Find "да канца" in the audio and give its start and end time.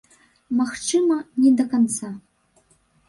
1.59-2.09